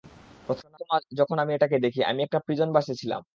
[0.47, 0.69] প্রথম
[1.19, 3.21] যখন আমি এটাকে দেখি, আমি একটা প্রিজন বাসে ছিলাম।